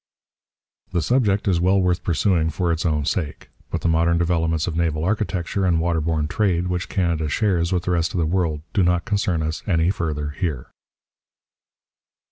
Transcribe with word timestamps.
The 0.93 1.03
subject 1.03 1.47
is 1.47 1.61
well 1.61 1.79
worth 1.79 2.01
pursuing 2.03 2.49
for 2.49 2.71
its 2.71 2.87
own 2.87 3.05
sake. 3.05 3.49
But 3.69 3.81
the 3.81 3.87
modern 3.87 4.17
developments 4.17 4.65
of 4.65 4.75
naval 4.75 5.03
architecture 5.05 5.63
and 5.63 5.77
waterborne 5.79 6.27
trade 6.27 6.69
which 6.69 6.89
Canada 6.89 7.29
shares 7.29 7.71
with 7.71 7.83
the 7.83 7.91
rest 7.91 8.15
of 8.15 8.19
the 8.19 8.25
world 8.25 8.61
do 8.73 8.81
not 8.81 9.05
concern 9.05 9.43
us 9.43 9.61
any 9.67 9.91
further 9.91 10.31
here. 10.31 10.71